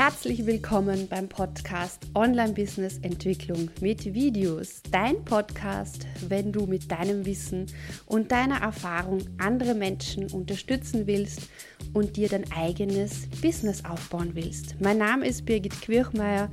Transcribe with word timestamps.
Herzlich 0.00 0.46
willkommen 0.46 1.08
beim 1.08 1.28
Podcast 1.28 2.06
Online 2.14 2.52
Business 2.52 2.98
Entwicklung 2.98 3.68
mit 3.80 4.14
Videos. 4.14 4.80
Dein 4.92 5.24
Podcast, 5.24 6.06
wenn 6.28 6.52
du 6.52 6.66
mit 6.66 6.88
deinem 6.88 7.26
Wissen 7.26 7.66
und 8.06 8.30
deiner 8.30 8.60
Erfahrung 8.60 9.22
andere 9.38 9.74
Menschen 9.74 10.30
unterstützen 10.30 11.08
willst 11.08 11.48
und 11.94 12.16
dir 12.16 12.28
dein 12.28 12.44
eigenes 12.52 13.28
Business 13.42 13.84
aufbauen 13.84 14.36
willst. 14.36 14.80
Mein 14.80 14.98
Name 14.98 15.26
ist 15.26 15.44
Birgit 15.46 15.82
Quirchmeier 15.82 16.48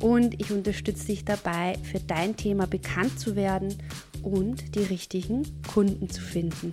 und 0.00 0.40
ich 0.40 0.50
unterstütze 0.50 1.08
dich 1.08 1.26
dabei, 1.26 1.76
für 1.82 2.00
dein 2.00 2.34
Thema 2.34 2.66
bekannt 2.66 3.20
zu 3.20 3.36
werden 3.36 3.74
und 4.22 4.74
die 4.74 4.84
richtigen 4.84 5.42
Kunden 5.70 6.08
zu 6.08 6.22
finden. 6.22 6.72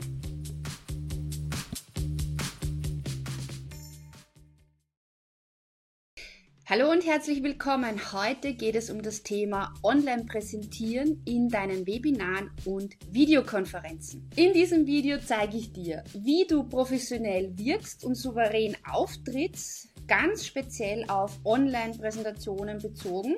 Hallo 6.76 6.90
und 6.90 7.05
herzlich 7.05 7.44
willkommen. 7.44 8.02
Heute 8.13 8.55
geht 8.55 8.73
es 8.73 8.90
um 8.90 9.04
das 9.04 9.22
Thema 9.22 9.76
Online-Präsentieren 9.84 11.22
in 11.23 11.48
deinen 11.48 11.86
Webinaren 11.86 12.50
und 12.66 12.95
Videokonferenzen. 13.12 14.27
In 14.36 14.54
diesem 14.54 14.88
Video 14.88 15.20
zeige 15.23 15.55
ich 15.55 15.72
dir, 15.72 16.04
wie 16.16 16.48
du 16.48 16.64
professionell 16.64 17.55
wirkst 17.59 18.04
und 18.04 18.16
souverän 18.16 18.76
auftrittst, 18.91 19.90
ganz 20.08 20.48
speziell 20.48 21.05
auf 21.09 21.40
Online-Präsentationen 21.45 22.80
bezogen, 22.80 23.36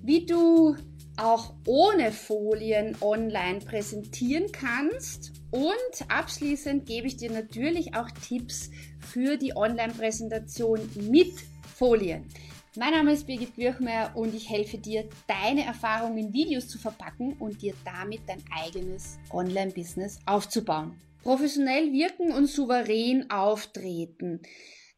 wie 0.00 0.24
du 0.24 0.74
auch 1.18 1.52
ohne 1.66 2.12
Folien 2.12 2.96
online 3.02 3.58
präsentieren 3.58 4.50
kannst 4.52 5.32
und 5.50 6.08
abschließend 6.08 6.86
gebe 6.86 7.08
ich 7.08 7.18
dir 7.18 7.30
natürlich 7.30 7.94
auch 7.94 8.10
Tipps 8.26 8.70
für 9.00 9.36
die 9.36 9.54
Online-Präsentation 9.54 10.80
mit 11.10 11.34
Folien. 11.72 12.28
Mein 12.76 12.92
Name 12.92 13.12
ist 13.12 13.26
Birgit 13.26 13.56
Birchmeier 13.56 14.12
und 14.14 14.34
ich 14.34 14.48
helfe 14.48 14.78
dir, 14.78 15.08
deine 15.26 15.64
Erfahrungen 15.64 16.18
in 16.18 16.32
Videos 16.32 16.68
zu 16.68 16.78
verpacken 16.78 17.34
und 17.38 17.60
dir 17.60 17.74
damit 17.84 18.20
dein 18.26 18.42
eigenes 18.50 19.18
Online-Business 19.30 20.20
aufzubauen. 20.24 20.98
Professionell 21.22 21.92
wirken 21.92 22.32
und 22.32 22.46
souverän 22.46 23.30
auftreten. 23.30 24.40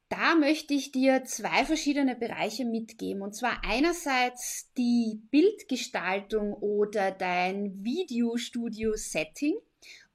Da 0.08 0.36
möchte 0.36 0.74
ich 0.74 0.92
dir 0.92 1.24
zwei 1.24 1.64
verschiedene 1.64 2.14
Bereiche 2.14 2.64
mitgeben. 2.64 3.22
Und 3.22 3.34
zwar 3.34 3.62
einerseits 3.64 4.70
die 4.78 5.22
Bildgestaltung 5.30 6.52
oder 6.52 7.10
dein 7.10 7.82
Videostudio-Setting 7.82 9.56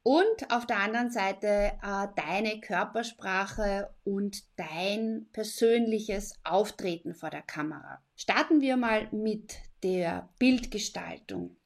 und 0.04 0.52
auf 0.52 0.66
der 0.66 0.80
anderen 0.80 1.12
Seite 1.12 1.74
äh, 1.84 2.08
deine 2.16 2.60
Körpersprache 2.62 3.94
und 4.04 4.44
dein 4.58 5.28
persönliches 5.32 6.36
Auftreten 6.44 7.14
vor 7.14 7.30
der 7.30 7.42
Kamera. 7.42 8.02
Starten 8.16 8.62
wir 8.62 8.78
mal 8.78 9.10
mit 9.12 9.56
der 9.84 10.30
Bildgestaltung. 10.40 11.58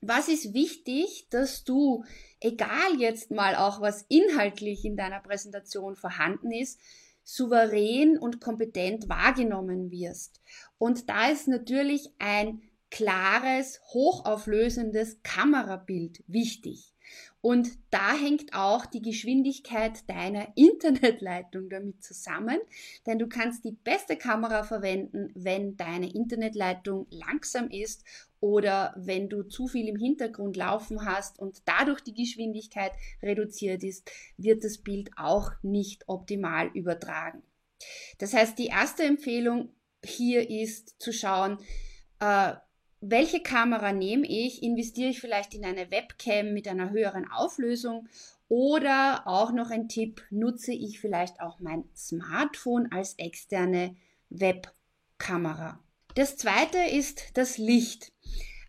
Was 0.00 0.28
ist 0.28 0.52
wichtig, 0.52 1.28
dass 1.30 1.64
du, 1.64 2.04
egal 2.40 2.98
jetzt 2.98 3.30
mal 3.30 3.54
auch 3.54 3.80
was 3.80 4.04
inhaltlich 4.08 4.84
in 4.84 4.96
deiner 4.96 5.20
Präsentation 5.20 5.94
vorhanden 5.94 6.50
ist, 6.50 6.80
souverän 7.24 8.18
und 8.18 8.40
kompetent 8.40 9.08
wahrgenommen 9.08 9.90
wirst. 9.90 10.40
Und 10.76 11.08
da 11.08 11.28
ist 11.28 11.46
natürlich 11.46 12.10
ein 12.18 12.62
klares, 12.90 13.80
hochauflösendes 13.92 15.22
Kamerabild 15.22 16.24
wichtig. 16.26 16.91
Und 17.42 17.70
da 17.90 18.14
hängt 18.14 18.54
auch 18.54 18.86
die 18.86 19.02
Geschwindigkeit 19.02 20.08
deiner 20.08 20.46
Internetleitung 20.56 21.68
damit 21.68 22.02
zusammen, 22.02 22.58
denn 23.04 23.18
du 23.18 23.28
kannst 23.28 23.64
die 23.64 23.72
beste 23.72 24.16
Kamera 24.16 24.62
verwenden, 24.62 25.30
wenn 25.34 25.76
deine 25.76 26.14
Internetleitung 26.14 27.06
langsam 27.10 27.68
ist 27.68 28.04
oder 28.38 28.94
wenn 28.96 29.28
du 29.28 29.42
zu 29.42 29.66
viel 29.66 29.88
im 29.88 29.96
Hintergrund 29.96 30.56
laufen 30.56 31.04
hast 31.04 31.40
und 31.40 31.62
dadurch 31.64 32.00
die 32.00 32.14
Geschwindigkeit 32.14 32.92
reduziert 33.22 33.82
ist, 33.82 34.08
wird 34.36 34.62
das 34.62 34.78
Bild 34.78 35.10
auch 35.16 35.50
nicht 35.62 36.08
optimal 36.08 36.68
übertragen. 36.74 37.42
Das 38.18 38.34
heißt, 38.34 38.56
die 38.56 38.66
erste 38.66 39.02
Empfehlung 39.02 39.74
hier 40.04 40.48
ist 40.48 40.94
zu 41.00 41.12
schauen, 41.12 41.58
äh, 42.20 42.54
welche 43.02 43.40
Kamera 43.40 43.92
nehme 43.92 44.26
ich? 44.26 44.62
Investiere 44.62 45.10
ich 45.10 45.20
vielleicht 45.20 45.54
in 45.54 45.64
eine 45.64 45.90
Webcam 45.90 46.54
mit 46.54 46.68
einer 46.68 46.90
höheren 46.90 47.28
Auflösung? 47.30 48.08
Oder 48.48 49.26
auch 49.26 49.52
noch 49.52 49.70
ein 49.70 49.88
Tipp, 49.88 50.22
nutze 50.30 50.72
ich 50.72 51.00
vielleicht 51.00 51.40
auch 51.40 51.58
mein 51.58 51.84
Smartphone 51.96 52.92
als 52.92 53.14
externe 53.18 53.96
Webkamera? 54.30 55.80
Das 56.14 56.36
zweite 56.36 56.78
ist 56.78 57.36
das 57.36 57.58
Licht. 57.58 58.11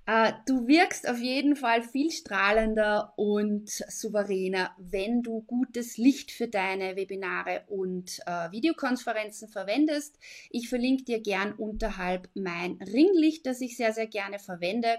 Äh, 0.05 0.33
du 0.45 0.67
wirkst 0.67 1.07
auf 1.07 1.19
jeden 1.19 1.55
Fall 1.55 1.81
viel 1.81 2.11
strahlender 2.11 3.13
und 3.15 3.69
souveräner, 3.69 4.71
wenn 4.77 5.21
du 5.21 5.41
gutes 5.43 5.97
Licht 5.97 6.31
für 6.31 6.47
deine 6.47 6.97
Webinare 6.97 7.63
und 7.67 8.19
äh, 8.25 8.51
Videokonferenzen 8.51 9.47
verwendest. 9.47 10.19
Ich 10.49 10.67
verlinke 10.67 11.05
dir 11.05 11.21
gern 11.21 11.53
unterhalb 11.53 12.29
mein 12.33 12.79
Ringlicht, 12.81 13.45
das 13.45 13.61
ich 13.61 13.77
sehr, 13.77 13.93
sehr 13.93 14.07
gerne 14.07 14.39
verwende. 14.39 14.97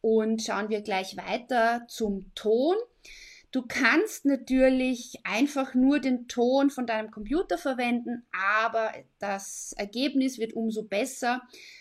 Und 0.00 0.42
schauen 0.42 0.68
wir 0.68 0.82
gleich 0.82 1.16
weiter 1.16 1.84
zum 1.88 2.30
Ton. 2.36 2.76
Du 3.56 3.64
kannst 3.66 4.26
natürlich 4.26 5.14
einfach 5.24 5.72
nur 5.72 5.98
den 5.98 6.28
Ton 6.28 6.68
von 6.68 6.86
deinem 6.86 7.10
Computer 7.10 7.56
verwenden, 7.56 8.26
aber 8.30 8.92
das 9.18 9.72
Ergebnis 9.78 10.38
wird 10.38 10.52
umso 10.52 10.82
besser, 10.82 11.40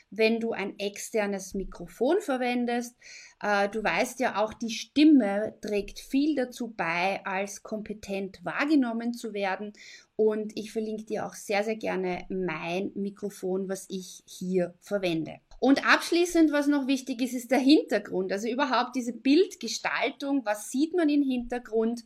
wenn 0.09 0.39
du 0.39 0.53
ein 0.53 0.79
externes 0.79 1.53
Mikrofon 1.53 2.21
verwendest. 2.21 2.95
Äh, 3.41 3.67
du 3.67 3.83
weißt 3.83 4.21
ja 4.21 4.41
auch, 4.41 4.53
die 4.53 4.69
Stimme 4.69 5.57
trägt 5.59 5.99
viel 5.99 6.37
dazu 6.37 6.73
bei, 6.73 7.19
als 7.25 7.61
kompetent 7.61 8.39
wahrgenommen 8.45 9.13
zu 9.13 9.33
werden. 9.33 9.73
Und 10.15 10.57
ich 10.57 10.71
verlinke 10.71 11.03
dir 11.03 11.25
auch 11.25 11.33
sehr, 11.33 11.65
sehr 11.65 11.75
gerne 11.75 12.25
mein 12.29 12.93
Mikrofon, 12.95 13.67
was 13.67 13.85
ich 13.89 14.23
hier 14.25 14.75
verwende. 14.79 15.41
Und 15.65 15.83
abschließend, 15.83 16.51
was 16.51 16.67
noch 16.67 16.85
wichtig 16.85 17.23
ist, 17.23 17.33
ist 17.33 17.49
der 17.49 17.57
Hintergrund. 17.57 18.31
Also 18.31 18.47
überhaupt 18.47 18.95
diese 18.95 19.13
Bildgestaltung. 19.13 20.45
Was 20.45 20.69
sieht 20.69 20.95
man 20.95 21.09
im 21.09 21.23
Hintergrund? 21.23 22.01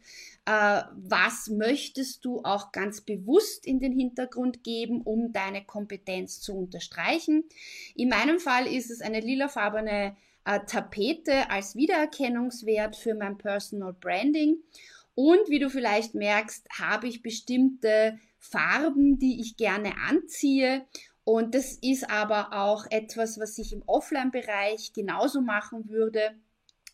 Äh, 0.45 0.83
was 0.95 1.49
möchtest 1.49 2.23
du 2.23 2.39
auch 2.45 2.71
ganz 2.71 3.01
bewusst 3.01 3.67
in 3.67 3.81
den 3.81 3.91
Hintergrund 3.91 4.63
geben, 4.63 5.01
um 5.01 5.33
deine 5.33 5.65
Kompetenz 5.65 6.39
zu 6.39 6.55
unterstreichen? 6.55 7.43
In 7.95 8.07
meinem 8.07 8.39
Fall 8.39 8.65
ist 8.65 8.91
es 8.91 9.01
eine 9.01 9.19
lilafarbene 9.19 10.15
äh, 10.45 10.59
Tapete 10.65 11.49
als 11.49 11.75
Wiedererkennungswert 11.75 12.95
für 12.95 13.13
mein 13.13 13.37
Personal 13.37 13.91
Branding. 13.91 14.55
Und 15.15 15.49
wie 15.49 15.59
du 15.59 15.69
vielleicht 15.69 16.15
merkst, 16.15 16.65
habe 16.79 17.09
ich 17.09 17.21
bestimmte 17.21 18.17
Farben, 18.37 19.19
die 19.19 19.41
ich 19.41 19.57
gerne 19.57 19.95
anziehe. 20.07 20.85
Und 21.29 21.53
das 21.53 21.73
ist 21.73 22.09
aber 22.09 22.53
auch 22.53 22.87
etwas, 22.89 23.39
was 23.39 23.59
ich 23.59 23.71
im 23.71 23.83
Offline-Bereich 23.85 24.93
genauso 24.93 25.41
machen 25.41 25.87
würde, 25.87 26.31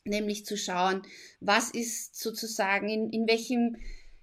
nämlich 0.04 0.46
zu 0.46 0.58
schauen, 0.58 1.04
was 1.40 1.72
ist 1.72 2.20
sozusagen 2.20 2.90
in, 2.90 3.10
in 3.12 3.28
welchem 3.30 3.78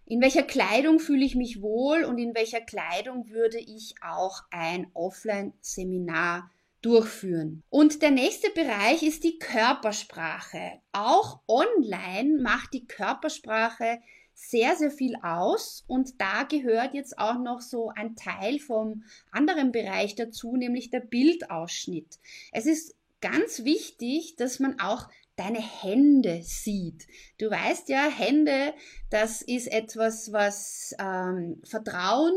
in 0.04 0.20
welcher 0.20 0.42
Kleidung 0.42 0.98
fühle 0.98 1.24
ich 1.24 1.34
mich 1.34 1.62
wohl 1.62 2.04
und 2.04 2.18
in 2.18 2.34
welcher 2.34 2.60
Kleidung 2.60 3.30
würde 3.30 3.58
ich 3.58 3.94
auch 4.02 4.42
ein 4.50 4.86
Offline-Seminar 4.92 6.50
durchführen. 6.82 7.62
Und 7.70 8.02
der 8.02 8.10
nächste 8.10 8.50
Bereich 8.50 9.02
ist 9.02 9.24
die 9.24 9.38
Körpersprache. 9.38 10.72
Auch 10.92 11.40
online 11.48 12.42
macht 12.42 12.74
die 12.74 12.86
Körpersprache 12.86 14.02
sehr, 14.34 14.76
sehr 14.76 14.90
viel 14.90 15.16
aus 15.22 15.84
und 15.86 16.20
da 16.20 16.42
gehört 16.44 16.94
jetzt 16.94 17.18
auch 17.18 17.38
noch 17.38 17.60
so 17.60 17.90
ein 17.94 18.16
Teil 18.16 18.58
vom 18.58 19.04
anderen 19.30 19.72
Bereich 19.72 20.14
dazu, 20.14 20.56
nämlich 20.56 20.90
der 20.90 21.00
Bildausschnitt. 21.00 22.18
Es 22.52 22.66
ist 22.66 22.94
ganz 23.20 23.64
wichtig, 23.64 24.36
dass 24.36 24.58
man 24.58 24.80
auch 24.80 25.08
deine 25.36 25.60
Hände 25.60 26.42
sieht. 26.42 27.06
Du 27.38 27.50
weißt 27.50 27.88
ja, 27.88 28.08
Hände, 28.08 28.74
das 29.10 29.42
ist 29.42 29.68
etwas, 29.68 30.32
was 30.32 30.94
ähm, 30.98 31.60
Vertrauen 31.64 32.34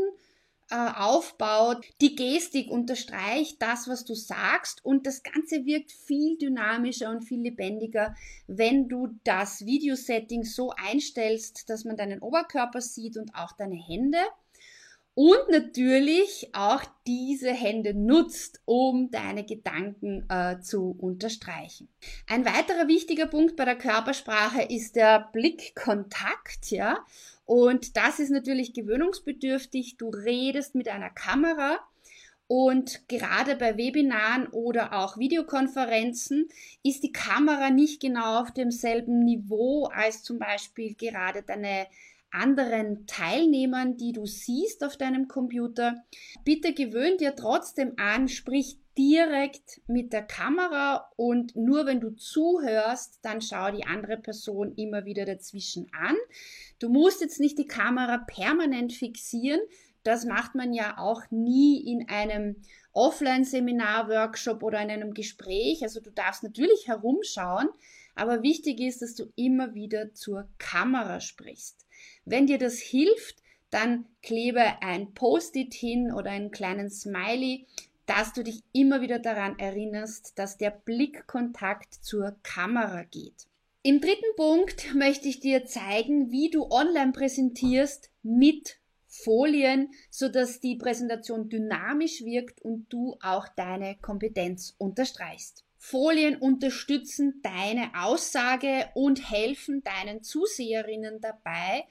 äh, 0.70 0.74
aufbaut. 0.74 1.84
Die 2.00 2.14
Gestik 2.14 2.70
unterstreicht 2.70 3.60
das, 3.62 3.88
was 3.88 4.04
du 4.04 4.14
sagst 4.14 4.84
und 4.84 5.06
das 5.06 5.22
Ganze 5.22 5.64
wirkt 5.64 5.92
viel 5.92 6.36
dynamischer 6.38 7.10
und 7.10 7.22
viel 7.22 7.40
lebendiger, 7.40 8.14
wenn 8.46 8.88
du 8.88 9.08
das 9.24 9.64
Videosetting 9.64 10.44
so 10.44 10.72
einstellst, 10.76 11.70
dass 11.70 11.84
man 11.84 11.96
deinen 11.96 12.20
Oberkörper 12.20 12.80
sieht 12.80 13.16
und 13.16 13.34
auch 13.34 13.52
deine 13.52 13.76
Hände 13.76 14.18
und 15.16 15.48
natürlich 15.48 16.50
auch 16.52 16.84
diese 17.06 17.50
Hände 17.50 17.94
nutzt, 17.94 18.60
um 18.66 19.10
deine 19.10 19.46
Gedanken 19.46 20.28
äh, 20.28 20.60
zu 20.60 20.94
unterstreichen. 20.98 21.88
Ein 22.26 22.44
weiterer 22.44 22.86
wichtiger 22.86 23.24
Punkt 23.26 23.56
bei 23.56 23.64
der 23.64 23.78
Körpersprache 23.78 24.60
ist 24.62 24.94
der 24.94 25.30
Blickkontakt, 25.32 26.70
ja. 26.70 26.98
Und 27.46 27.96
das 27.96 28.18
ist 28.18 28.28
natürlich 28.30 28.74
gewöhnungsbedürftig. 28.74 29.96
Du 29.96 30.10
redest 30.10 30.74
mit 30.74 30.86
einer 30.86 31.08
Kamera 31.08 31.78
Und 32.48 33.08
gerade 33.08 33.56
bei 33.56 33.76
Webinaren 33.76 34.46
oder 34.48 34.92
auch 34.92 35.18
Videokonferenzen 35.18 36.48
ist 36.84 37.02
die 37.02 37.12
Kamera 37.12 37.70
nicht 37.70 38.00
genau 38.00 38.40
auf 38.40 38.52
demselben 38.52 39.24
Niveau 39.24 39.86
als 39.86 40.22
zum 40.22 40.38
Beispiel 40.38 40.94
gerade 40.94 41.42
deine 41.42 41.86
anderen 42.30 43.06
Teilnehmern, 43.06 43.96
die 43.96 44.12
du 44.12 44.26
siehst 44.26 44.84
auf 44.84 44.96
deinem 44.96 45.28
Computer. 45.28 46.04
Bitte 46.44 46.74
gewöhn 46.74 47.18
dir 47.18 47.34
trotzdem 47.34 47.94
an, 47.96 48.28
sprich 48.28 48.78
direkt 48.98 49.80
mit 49.86 50.12
der 50.12 50.22
Kamera 50.22 51.10
und 51.16 51.54
nur 51.54 51.86
wenn 51.86 52.00
du 52.00 52.10
zuhörst, 52.10 53.18
dann 53.22 53.42
schau 53.42 53.70
die 53.70 53.86
andere 53.86 54.16
Person 54.16 54.74
immer 54.74 55.04
wieder 55.04 55.24
dazwischen 55.26 55.86
an. 55.92 56.16
Du 56.78 56.88
musst 56.88 57.20
jetzt 57.20 57.40
nicht 57.40 57.58
die 57.58 57.66
Kamera 57.66 58.18
permanent 58.18 58.92
fixieren. 58.92 59.60
Das 60.02 60.24
macht 60.24 60.54
man 60.54 60.72
ja 60.72 60.98
auch 60.98 61.22
nie 61.30 61.84
in 61.90 62.08
einem 62.08 62.56
Offline-Seminar, 62.92 64.08
Workshop 64.08 64.62
oder 64.62 64.80
in 64.80 64.90
einem 64.90 65.12
Gespräch. 65.12 65.82
Also 65.82 66.00
du 66.00 66.10
darfst 66.10 66.42
natürlich 66.42 66.86
herumschauen, 66.86 67.68
aber 68.16 68.42
wichtig 68.42 68.80
ist, 68.80 69.02
dass 69.02 69.14
du 69.14 69.26
immer 69.36 69.74
wieder 69.74 70.12
zur 70.14 70.48
Kamera 70.58 71.20
sprichst. 71.20 71.86
Wenn 72.24 72.46
dir 72.46 72.58
das 72.58 72.78
hilft, 72.78 73.42
dann 73.70 74.06
klebe 74.22 74.82
ein 74.82 75.12
Post-it 75.14 75.74
hin 75.74 76.12
oder 76.12 76.30
einen 76.30 76.50
kleinen 76.50 76.90
Smiley, 76.90 77.66
dass 78.06 78.32
du 78.32 78.42
dich 78.42 78.62
immer 78.72 79.00
wieder 79.00 79.18
daran 79.18 79.58
erinnerst, 79.58 80.38
dass 80.38 80.56
der 80.56 80.70
Blickkontakt 80.70 81.94
zur 81.94 82.36
Kamera 82.42 83.02
geht. 83.04 83.46
Im 83.82 84.00
dritten 84.00 84.34
Punkt 84.36 84.94
möchte 84.94 85.28
ich 85.28 85.40
dir 85.40 85.66
zeigen, 85.66 86.30
wie 86.30 86.50
du 86.50 86.70
online 86.70 87.12
präsentierst 87.12 88.10
mit 88.22 88.78
Folien, 89.06 89.90
sodass 90.10 90.60
die 90.60 90.76
Präsentation 90.76 91.48
dynamisch 91.48 92.22
wirkt 92.24 92.62
und 92.62 92.86
du 92.92 93.16
auch 93.20 93.46
deine 93.56 93.96
Kompetenz 93.96 94.74
unterstreichst. 94.78 95.65
Folien 95.88 96.36
unterstützen 96.36 97.40
deine 97.44 97.92
Aussage 97.94 98.88
und 98.94 99.30
helfen 99.30 99.84
deinen 99.84 100.24
Zuseherinnen 100.24 101.20
dabei, 101.20 101.84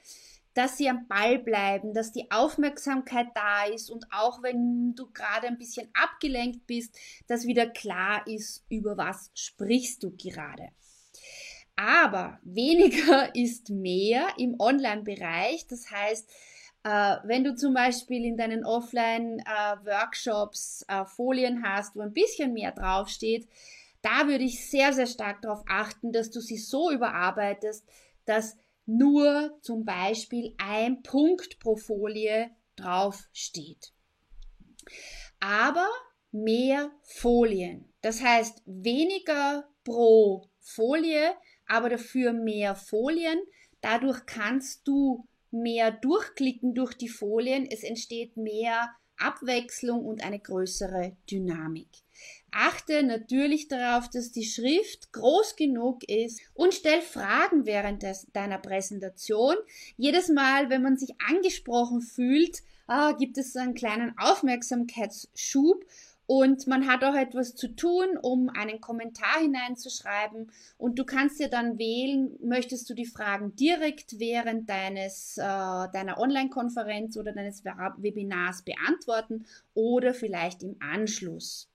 dass 0.53 0.77
sie 0.77 0.89
am 0.89 1.07
Ball 1.07 1.39
bleiben, 1.39 1.93
dass 1.93 2.11
die 2.11 2.29
Aufmerksamkeit 2.29 3.27
da 3.35 3.63
ist 3.63 3.89
und 3.89 4.05
auch 4.11 4.43
wenn 4.43 4.95
du 4.95 5.09
gerade 5.13 5.47
ein 5.47 5.57
bisschen 5.57 5.87
abgelenkt 5.93 6.67
bist, 6.67 6.93
dass 7.27 7.47
wieder 7.47 7.67
klar 7.67 8.27
ist, 8.27 8.65
über 8.67 8.97
was 8.97 9.31
sprichst 9.33 10.03
du 10.03 10.13
gerade. 10.17 10.67
Aber 11.77 12.37
weniger 12.43 13.33
ist 13.43 13.69
mehr 13.69 14.27
im 14.37 14.59
Online-Bereich. 14.59 15.67
Das 15.67 15.89
heißt, 15.89 16.29
äh, 16.83 17.15
wenn 17.23 17.45
du 17.45 17.55
zum 17.55 17.73
Beispiel 17.73 18.25
in 18.25 18.35
deinen 18.35 18.65
Offline-Workshops 18.65 20.83
äh, 20.89 21.05
Folien 21.05 21.63
hast, 21.63 21.95
wo 21.95 22.01
ein 22.01 22.11
bisschen 22.11 22.51
mehr 22.51 22.73
draufsteht, 22.73 23.47
da 24.05 24.27
würde 24.27 24.43
ich 24.43 24.69
sehr, 24.69 24.93
sehr 24.93 25.07
stark 25.07 25.41
darauf 25.41 25.63
achten, 25.67 26.11
dass 26.11 26.29
du 26.29 26.39
sie 26.39 26.59
so 26.59 26.91
überarbeitest, 26.91 27.83
dass 28.25 28.55
nur 28.85 29.57
zum 29.63 29.83
Beispiel 29.83 30.53
ein 30.59 31.01
Punkt 31.01 31.57
pro 31.57 31.75
Folie 31.75 32.51
drauf 32.75 33.27
steht. 33.33 33.93
Aber 35.39 35.89
mehr 36.31 36.91
Folien. 37.01 37.91
Das 38.01 38.21
heißt 38.21 38.61
weniger 38.67 39.67
pro 39.83 40.51
Folie, 40.59 41.33
aber 41.65 41.89
dafür 41.89 42.31
mehr 42.31 42.75
Folien. 42.75 43.39
Dadurch 43.81 44.27
kannst 44.27 44.87
du 44.87 45.27
mehr 45.49 45.89
durchklicken 45.89 46.75
durch 46.75 46.93
die 46.93 47.09
Folien. 47.09 47.65
Es 47.65 47.81
entsteht 47.81 48.37
mehr 48.37 48.93
Abwechslung 49.17 50.05
und 50.05 50.23
eine 50.23 50.39
größere 50.39 51.17
Dynamik. 51.31 52.04
Achte 52.57 53.03
natürlich 53.03 53.67
darauf, 53.67 54.09
dass 54.09 54.31
die 54.31 54.45
Schrift 54.45 55.11
groß 55.11 55.57
genug 55.57 56.07
ist 56.07 56.39
und 56.53 56.73
stell 56.73 57.01
Fragen 57.01 57.65
während 57.65 58.01
des, 58.01 58.27
deiner 58.31 58.59
Präsentation. 58.59 59.55
Jedes 59.97 60.29
Mal, 60.29 60.69
wenn 60.69 60.81
man 60.81 60.95
sich 60.95 61.15
angesprochen 61.27 62.01
fühlt, 62.01 62.63
ah, 62.87 63.11
gibt 63.11 63.37
es 63.37 63.57
einen 63.57 63.73
kleinen 63.73 64.17
Aufmerksamkeitsschub 64.17 65.83
und 66.27 66.65
man 66.65 66.87
hat 66.87 67.03
auch 67.03 67.13
etwas 67.13 67.55
zu 67.55 67.67
tun, 67.67 68.17
um 68.21 68.49
einen 68.49 68.81
Kommentar 68.81 69.41
hineinzuschreiben. 69.41 70.51
Und 70.77 70.97
du 70.97 71.03
kannst 71.03 71.39
dir 71.39 71.49
dann 71.49 71.77
wählen, 71.77 72.37
möchtest 72.41 72.89
du 72.89 72.93
die 72.93 73.05
Fragen 73.05 73.55
direkt 73.57 74.17
während 74.17 74.69
deines, 74.69 75.37
äh, 75.37 75.41
deiner 75.43 76.17
Online-Konferenz 76.17 77.17
oder 77.17 77.31
deines 77.31 77.63
Webinars 77.63 78.63
beantworten 78.63 79.45
oder 79.73 80.13
vielleicht 80.13 80.63
im 80.63 80.77
Anschluss. 80.79 81.69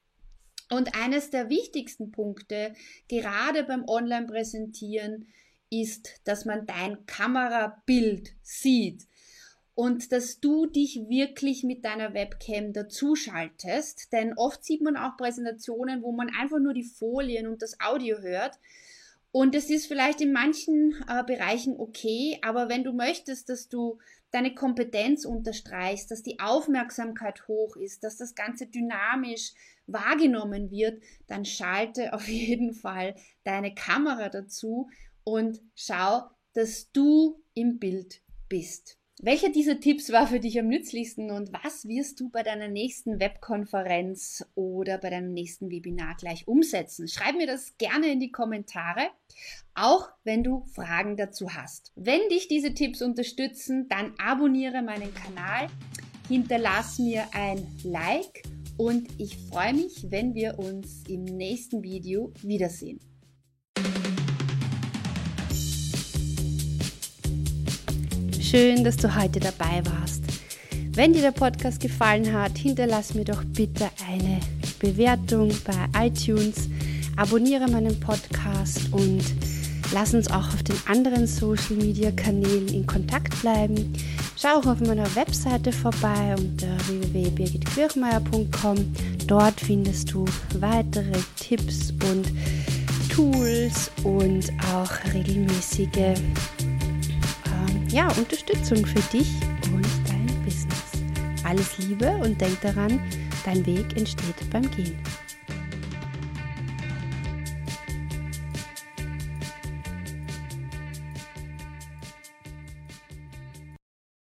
Und 0.70 0.94
eines 0.94 1.30
der 1.30 1.50
wichtigsten 1.50 2.12
Punkte, 2.12 2.74
gerade 3.08 3.64
beim 3.64 3.84
Online-Präsentieren, 3.88 5.26
ist, 5.70 6.20
dass 6.24 6.44
man 6.44 6.66
dein 6.66 7.06
Kamerabild 7.06 8.32
sieht 8.42 9.06
und 9.74 10.12
dass 10.12 10.40
du 10.40 10.66
dich 10.66 10.96
wirklich 11.08 11.62
mit 11.62 11.84
deiner 11.84 12.12
Webcam 12.12 12.72
dazuschaltest. 12.72 14.12
Denn 14.12 14.34
oft 14.36 14.64
sieht 14.64 14.82
man 14.82 14.96
auch 14.96 15.16
Präsentationen, 15.16 16.02
wo 16.02 16.12
man 16.12 16.28
einfach 16.28 16.58
nur 16.58 16.74
die 16.74 16.84
Folien 16.84 17.46
und 17.46 17.62
das 17.62 17.78
Audio 17.80 18.18
hört. 18.18 18.58
Und 19.32 19.54
das 19.54 19.70
ist 19.70 19.86
vielleicht 19.86 20.20
in 20.20 20.32
manchen 20.32 20.96
äh, 21.08 21.22
Bereichen 21.24 21.78
okay, 21.78 22.38
aber 22.42 22.68
wenn 22.68 22.82
du 22.82 22.92
möchtest, 22.92 23.48
dass 23.48 23.68
du 23.68 23.98
deine 24.30 24.54
Kompetenz 24.54 25.24
unterstreichst, 25.24 26.10
dass 26.10 26.22
die 26.22 26.38
Aufmerksamkeit 26.38 27.48
hoch 27.48 27.76
ist, 27.76 28.04
dass 28.04 28.16
das 28.16 28.34
Ganze 28.34 28.66
dynamisch 28.66 29.52
wahrgenommen 29.86 30.70
wird, 30.70 31.02
dann 31.26 31.44
schalte 31.44 32.12
auf 32.12 32.28
jeden 32.28 32.74
Fall 32.74 33.14
deine 33.44 33.74
Kamera 33.74 34.28
dazu 34.28 34.88
und 35.24 35.60
schau, 35.74 36.22
dass 36.54 36.90
du 36.92 37.42
im 37.54 37.78
Bild 37.78 38.22
bist. 38.48 38.99
Welcher 39.22 39.50
dieser 39.50 39.78
Tipps 39.80 40.10
war 40.12 40.26
für 40.26 40.40
dich 40.40 40.58
am 40.58 40.68
nützlichsten 40.68 41.30
und 41.30 41.52
was 41.52 41.86
wirst 41.86 42.18
du 42.20 42.30
bei 42.30 42.42
deiner 42.42 42.68
nächsten 42.68 43.20
Webkonferenz 43.20 44.46
oder 44.54 44.96
bei 44.96 45.10
deinem 45.10 45.34
nächsten 45.34 45.70
Webinar 45.70 46.16
gleich 46.18 46.48
umsetzen? 46.48 47.06
Schreib 47.06 47.36
mir 47.36 47.46
das 47.46 47.76
gerne 47.76 48.10
in 48.10 48.18
die 48.18 48.32
Kommentare, 48.32 49.10
auch 49.74 50.08
wenn 50.24 50.42
du 50.42 50.64
Fragen 50.74 51.18
dazu 51.18 51.52
hast. 51.52 51.92
Wenn 51.96 52.30
dich 52.30 52.48
diese 52.48 52.72
Tipps 52.72 53.02
unterstützen, 53.02 53.88
dann 53.90 54.14
abonniere 54.16 54.80
meinen 54.80 55.12
Kanal, 55.12 55.66
hinterlass 56.26 56.98
mir 56.98 57.26
ein 57.34 57.66
Like 57.84 58.44
und 58.78 59.06
ich 59.18 59.36
freue 59.50 59.74
mich, 59.74 60.06
wenn 60.08 60.34
wir 60.34 60.58
uns 60.58 61.04
im 61.08 61.24
nächsten 61.24 61.82
Video 61.82 62.32
wiedersehen. 62.40 63.00
Schön, 68.50 68.82
dass 68.82 68.96
du 68.96 69.14
heute 69.14 69.38
dabei 69.38 69.80
warst. 69.84 70.24
Wenn 70.92 71.12
dir 71.12 71.22
der 71.22 71.30
Podcast 71.30 71.78
gefallen 71.78 72.32
hat, 72.32 72.58
hinterlass 72.58 73.14
mir 73.14 73.24
doch 73.24 73.44
bitte 73.44 73.88
eine 74.08 74.40
Bewertung 74.80 75.52
bei 75.64 76.08
iTunes, 76.08 76.68
abonniere 77.14 77.68
meinen 77.68 78.00
Podcast 78.00 78.80
und 78.90 79.22
lass 79.92 80.14
uns 80.14 80.28
auch 80.32 80.52
auf 80.52 80.64
den 80.64 80.74
anderen 80.88 81.28
Social 81.28 81.76
Media 81.76 82.10
Kanälen 82.10 82.66
in 82.66 82.84
Kontakt 82.88 83.40
bleiben. 83.40 83.92
Schau 84.36 84.58
auch 84.58 84.66
auf 84.66 84.80
meiner 84.80 85.14
Webseite 85.14 85.70
vorbei 85.70 86.34
unter 86.36 86.76
www.birgitquirchmeier.com. 86.88 88.78
Dort 89.28 89.60
findest 89.60 90.10
du 90.10 90.24
weitere 90.58 91.20
Tipps 91.38 91.94
und 92.10 92.26
Tools 93.14 93.92
und 94.02 94.50
auch 94.74 94.90
regelmäßige 95.14 96.18
ja, 97.92 98.08
Unterstützung 98.18 98.84
für 98.86 99.00
dich 99.12 99.28
und 99.72 99.86
dein 100.06 100.26
Business. 100.44 100.92
Alles 101.44 101.78
Liebe 101.78 102.10
und 102.22 102.40
denk 102.40 102.60
daran, 102.60 103.00
dein 103.44 103.64
Weg 103.66 103.96
entsteht 103.96 104.50
beim 104.50 104.70
Gehen. 104.70 104.98